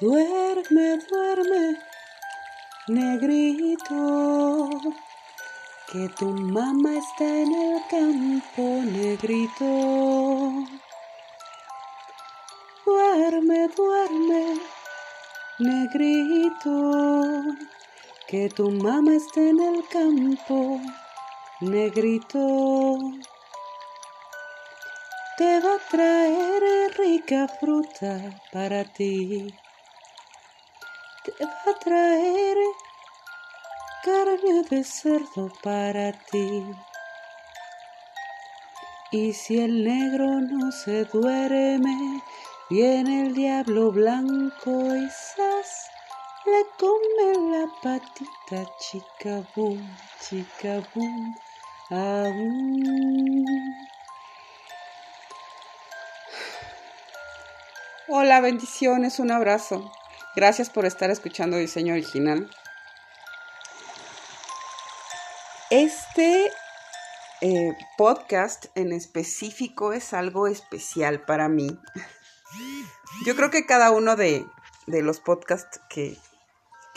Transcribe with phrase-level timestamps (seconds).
[0.00, 1.78] Duerme, duerme,
[2.88, 4.68] negrito,
[5.86, 9.64] que tu mamá está en el campo, negrito.
[12.84, 14.58] Duerme, duerme,
[15.60, 16.74] negrito,
[18.26, 20.80] que tu mamá está en el campo,
[21.60, 22.98] negrito.
[25.38, 29.54] Te va a traer rica fruta para ti
[31.42, 32.56] va a traer
[34.04, 36.64] carne de cerdo para ti.
[39.10, 42.22] Y si el negro no se duerme,
[42.70, 45.88] viene el diablo blanco y sas,
[46.46, 51.34] le come la patita chica boom, chica boom,
[58.08, 59.90] Hola, bendiciones, un abrazo.
[60.36, 62.50] Gracias por estar escuchando Diseño Original.
[65.70, 66.50] Este
[67.40, 71.78] eh, podcast en específico es algo especial para mí.
[73.24, 74.44] Yo creo que cada uno de,
[74.88, 76.18] los podcasts que,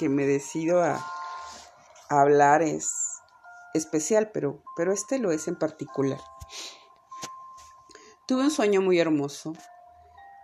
[0.09, 0.99] me decido a,
[2.09, 2.91] hablar es
[3.75, 6.19] especial, pero, pero este lo es en particular.
[8.25, 9.53] Tuve un sueño muy hermoso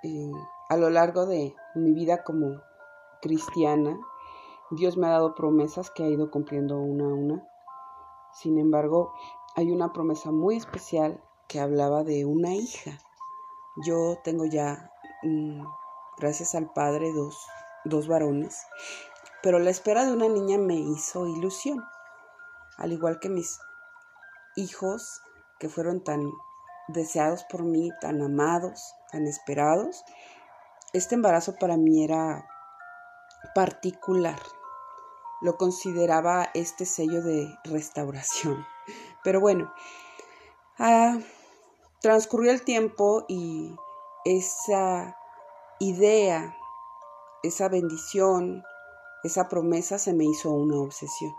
[0.03, 0.31] eh,
[0.69, 2.61] a lo largo de mi vida como
[3.24, 3.98] cristiana,
[4.70, 7.48] Dios me ha dado promesas que ha ido cumpliendo una a una.
[8.34, 9.14] Sin embargo,
[9.56, 13.00] hay una promesa muy especial que hablaba de una hija.
[13.86, 14.92] Yo tengo ya,
[15.24, 15.64] mm,
[16.18, 17.48] gracias al Padre, dos,
[17.86, 18.62] dos varones,
[19.42, 21.82] pero la espera de una niña me hizo ilusión,
[22.78, 23.58] al igual que mis
[24.58, 25.22] hijos
[25.60, 26.30] que fueron tan
[26.90, 30.04] deseados por mí, tan amados, tan esperados.
[30.92, 32.46] Este embarazo para mí era
[33.53, 34.39] particular.
[35.41, 38.65] Lo consideraba este sello de restauración.
[39.23, 39.71] Pero bueno,
[40.80, 41.17] ah,
[42.02, 43.75] transcurrió el tiempo y
[44.25, 45.17] esa
[45.80, 46.55] idea,
[47.43, 48.64] esa bendición,
[49.23, 51.33] esa promesa se me hizo una obsesión.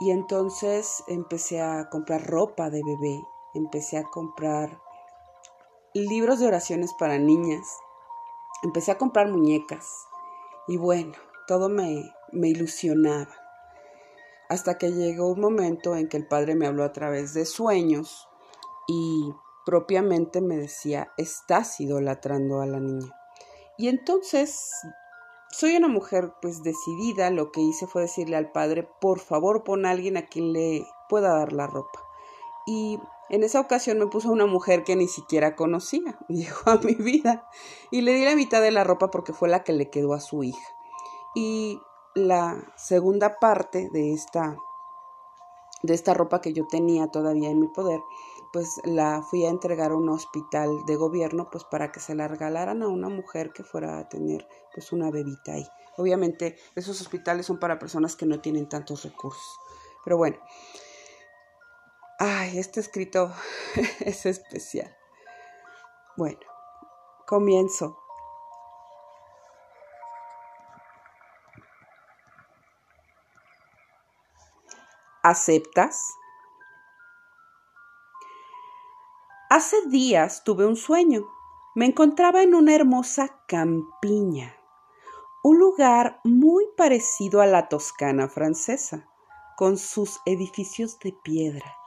[0.00, 3.22] Y entonces empecé a comprar ropa de bebé,
[3.54, 4.80] empecé a comprar
[5.94, 7.78] libros de oraciones para niñas,
[8.62, 9.86] empecé a comprar muñecas,
[10.68, 11.12] y bueno,
[11.46, 13.28] todo me, me ilusionaba.
[14.48, 18.28] Hasta que llegó un momento en que el padre me habló a través de sueños
[18.86, 19.32] y
[19.64, 23.12] propiamente me decía, estás idolatrando a la niña.
[23.78, 24.70] Y entonces
[25.50, 29.86] soy una mujer pues decidida, lo que hice fue decirle al padre, por favor pon
[29.86, 32.00] a alguien a quien le pueda dar la ropa.
[32.66, 32.98] Y
[33.32, 37.48] en esa ocasión me puso una mujer que ni siquiera conocía, llegó a mi vida
[37.90, 40.20] y le di la mitad de la ropa porque fue la que le quedó a
[40.20, 40.68] su hija.
[41.34, 41.80] Y
[42.14, 44.56] la segunda parte de esta
[45.82, 48.00] de esta ropa que yo tenía todavía en mi poder,
[48.52, 52.28] pues la fui a entregar a un hospital de gobierno pues para que se la
[52.28, 55.66] regalaran a una mujer que fuera a tener pues una bebita ahí.
[55.96, 59.58] Obviamente esos hospitales son para personas que no tienen tantos recursos.
[60.04, 60.36] Pero bueno,
[62.24, 63.32] Ay, este escrito
[63.98, 64.96] es especial.
[66.16, 66.38] Bueno,
[67.26, 67.98] comienzo.
[75.24, 76.00] ¿Aceptas?
[79.50, 81.26] Hace días tuve un sueño.
[81.74, 84.54] Me encontraba en una hermosa campiña,
[85.42, 89.08] un lugar muy parecido a la Toscana francesa,
[89.56, 91.81] con sus edificios de piedra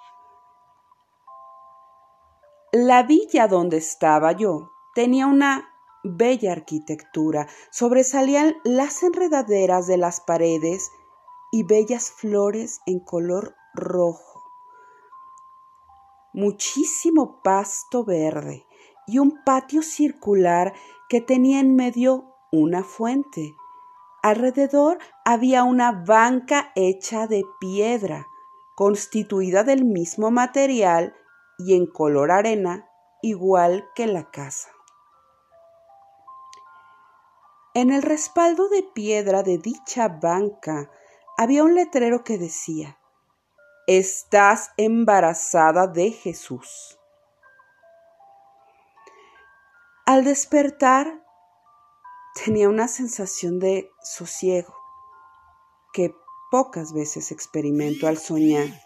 [2.75, 5.69] la villa donde estaba yo tenía una
[6.03, 10.91] bella arquitectura, sobresalían las enredaderas de las paredes
[11.53, 14.43] y bellas flores en color rojo.
[16.33, 18.67] Muchísimo pasto verde
[19.07, 20.73] y un patio circular
[21.07, 23.55] que tenía en medio una fuente.
[24.21, 28.27] Alrededor había una banca hecha de piedra,
[28.75, 31.15] constituida del mismo material
[31.57, 32.89] y en color arena
[33.21, 34.69] igual que la casa.
[37.73, 40.89] En el respaldo de piedra de dicha banca
[41.37, 42.97] había un letrero que decía,
[43.87, 46.97] Estás embarazada de Jesús.
[50.05, 51.21] Al despertar
[52.43, 54.75] tenía una sensación de sosiego
[55.93, 56.15] que
[56.51, 58.84] pocas veces experimento al soñar.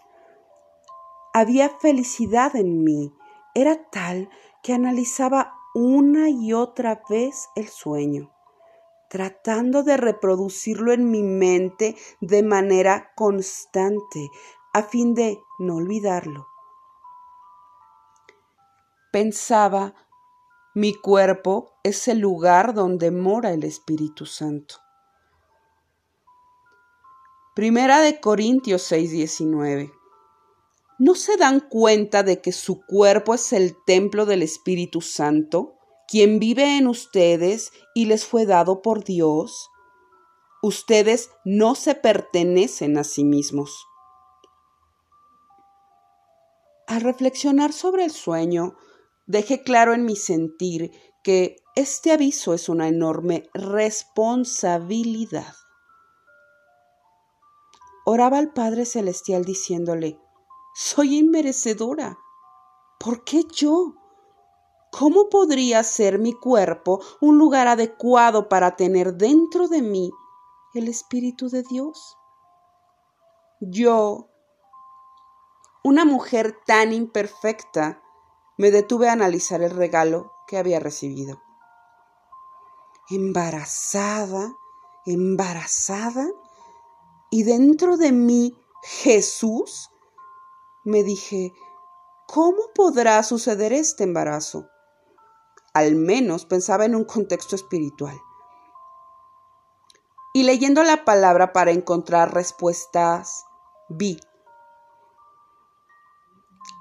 [1.32, 3.12] Había felicidad en mí.
[3.54, 4.30] Era tal
[4.62, 8.32] que analizaba una y otra vez el sueño.
[9.10, 14.30] tratando de reproducirlo en mi mente de manera constante,
[14.72, 16.46] a fin de no olvidarlo.
[19.10, 19.94] Pensaba,
[20.74, 24.76] mi cuerpo es el lugar donde mora el Espíritu Santo.
[27.56, 29.92] Primera de Corintios 6:19.
[31.00, 36.38] ¿No se dan cuenta de que su cuerpo es el templo del Espíritu Santo, quien
[36.38, 39.70] vive en ustedes y les fue dado por Dios?
[40.62, 43.86] Ustedes no se pertenecen a sí mismos.
[46.86, 48.76] Al reflexionar sobre el sueño,
[49.26, 50.92] dejé claro en mi sentir
[51.24, 55.54] que este aviso es una enorme responsabilidad
[58.04, 60.18] oraba al Padre Celestial diciéndole,
[60.72, 62.18] soy inmerecedora.
[62.98, 63.94] ¿Por qué yo?
[64.90, 70.10] ¿Cómo podría ser mi cuerpo un lugar adecuado para tener dentro de mí
[70.74, 72.16] el Espíritu de Dios?
[73.60, 74.28] Yo,
[75.84, 78.02] una mujer tan imperfecta,
[78.56, 81.40] me detuve a analizar el regalo que había recibido.
[83.08, 84.54] Embarazada,
[85.06, 86.26] embarazada,
[87.30, 89.89] y dentro de mí Jesús,
[90.84, 91.52] me dije,
[92.26, 94.68] ¿cómo podrá suceder este embarazo?
[95.74, 98.18] Al menos pensaba en un contexto espiritual.
[100.32, 103.44] Y leyendo la palabra para encontrar respuestas,
[103.88, 104.20] vi.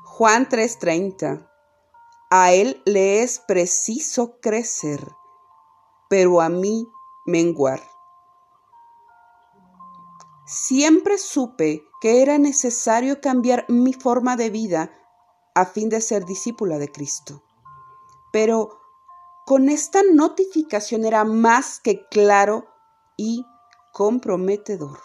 [0.06, 1.50] Juan 3:30.
[2.30, 5.04] A él le es preciso crecer,
[6.10, 6.88] pero a mí
[7.26, 7.82] menguar.
[10.52, 14.92] Siempre supe que era necesario cambiar mi forma de vida
[15.54, 17.44] a fin de ser discípula de Cristo.
[18.34, 18.80] Pero
[19.46, 22.66] con esta notificación era más que claro
[23.16, 23.46] y
[23.94, 24.98] comprometedor.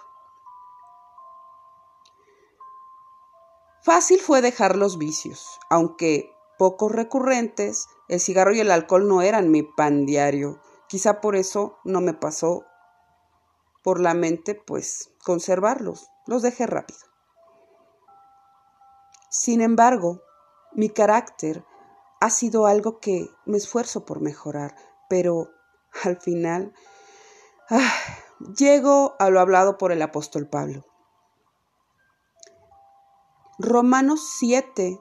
[3.83, 9.51] Fácil fue dejar los vicios, aunque poco recurrentes, el cigarro y el alcohol no eran
[9.51, 10.59] mi pan diario.
[10.89, 12.65] Quizá por eso no me pasó
[13.85, 17.01] por la mente, pues conservarlos, los dejé rápido.
[19.29, 20.23] Sin embargo,
[20.73, 21.65] mi carácter
[22.21, 24.75] ha sido algo que me esfuerzo por mejorar,
[25.11, 25.51] pero
[26.03, 26.73] al final
[27.69, 27.93] ah,
[28.57, 30.87] llego a lo hablado por el apóstol Pablo.
[33.59, 34.99] Romanos 7,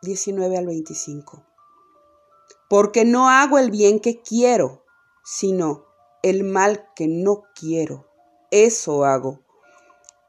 [0.00, 1.44] 19 al 25.
[2.70, 4.84] Porque no hago el bien que quiero,
[5.22, 5.84] sino
[6.22, 8.11] el mal que no quiero
[8.52, 9.40] eso hago.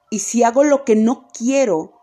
[0.10, 1.94] Y si hago lo que no quiero,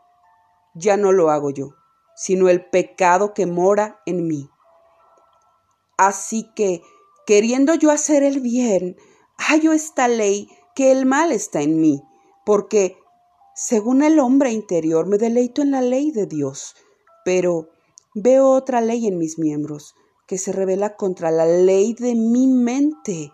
[0.75, 1.71] ya no lo hago yo,
[2.15, 4.49] sino el pecado que mora en mí.
[5.97, 6.83] Así que,
[7.27, 8.97] queriendo yo hacer el bien,
[9.37, 12.03] hallo esta ley que el mal está en mí,
[12.45, 12.97] porque,
[13.55, 16.75] según el hombre interior, me deleito en la ley de Dios,
[17.25, 17.69] pero
[18.15, 19.95] veo otra ley en mis miembros,
[20.27, 23.33] que se revela contra la ley de mi mente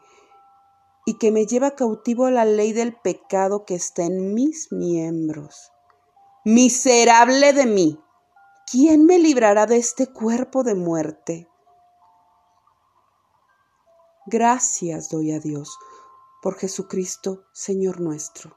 [1.07, 5.73] y que me lleva cautivo la ley del pecado que está en mis miembros.
[6.45, 8.01] Miserable de mí,
[8.71, 11.49] ¿quién me librará de este cuerpo de muerte?
[14.27, 15.79] Gracias doy a Dios
[16.43, 18.57] por Jesucristo, Señor nuestro.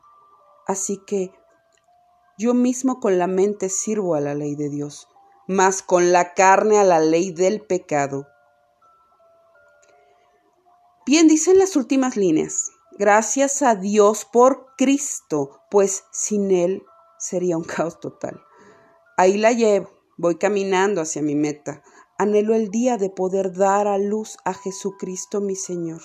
[0.65, 1.31] Así que
[2.39, 5.07] yo mismo con la mente sirvo a la ley de Dios,
[5.47, 8.27] mas con la carne a la ley del pecado.
[11.09, 12.69] Bien dicen las últimas líneas.
[12.91, 16.83] Gracias a Dios por Cristo, pues sin Él
[17.17, 18.39] sería un caos total.
[19.17, 19.89] Ahí la llevo,
[20.19, 21.81] voy caminando hacia mi meta.
[22.19, 26.03] Anhelo el día de poder dar a luz a Jesucristo mi Señor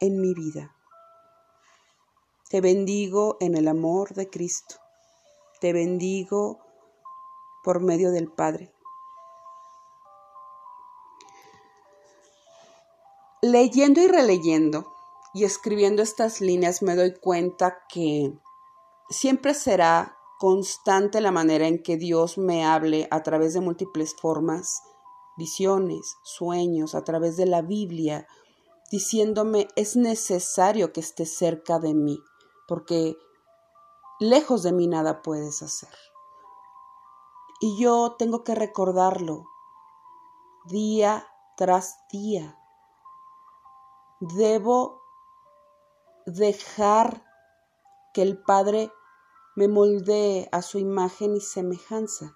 [0.00, 0.74] en mi vida.
[2.48, 4.76] Te bendigo en el amor de Cristo.
[5.60, 6.60] Te bendigo
[7.62, 8.72] por medio del Padre.
[13.42, 14.94] Leyendo y releyendo
[15.34, 18.32] y escribiendo estas líneas me doy cuenta que
[19.10, 24.82] siempre será constante la manera en que Dios me hable a través de múltiples formas,
[25.36, 28.26] visiones, sueños, a través de la Biblia,
[28.90, 32.18] diciéndome es necesario que estés cerca de mí,
[32.66, 33.18] porque
[34.18, 35.92] lejos de mí nada puedes hacer.
[37.60, 39.44] Y yo tengo que recordarlo
[40.64, 41.26] día
[41.58, 42.58] tras día
[44.20, 45.02] debo
[46.26, 47.24] dejar
[48.12, 48.90] que el Padre
[49.56, 52.34] me moldee a su imagen y semejanza,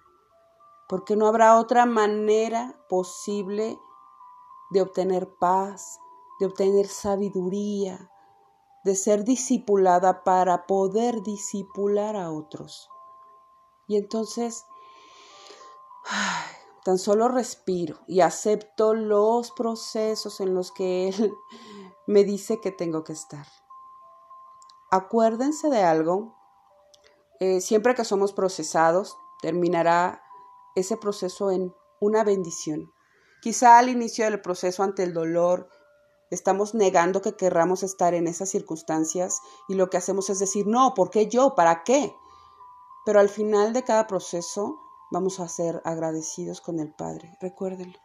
[0.87, 3.79] porque no habrá otra manera posible
[4.71, 5.99] de obtener paz,
[6.39, 8.11] de obtener sabiduría,
[8.83, 12.89] de ser discipulada para poder discipular a otros.
[13.87, 14.65] Y entonces,
[16.83, 21.33] tan solo respiro y acepto los procesos en los que Él
[22.07, 23.45] me dice que tengo que estar.
[24.91, 26.35] Acuérdense de algo,
[27.39, 30.21] eh, siempre que somos procesados, terminará
[30.75, 32.91] ese proceso en una bendición.
[33.41, 35.69] Quizá al inicio del proceso ante el dolor
[36.29, 40.93] estamos negando que querramos estar en esas circunstancias y lo que hacemos es decir, no,
[40.93, 41.55] ¿por qué yo?
[41.55, 42.15] ¿Para qué?
[43.05, 44.79] Pero al final de cada proceso
[45.11, 48.00] vamos a ser agradecidos con el Padre, recuérdenlo.